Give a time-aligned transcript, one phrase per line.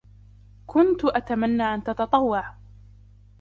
[0.67, 2.55] كُنتُ أتمنى أن تتطوّع.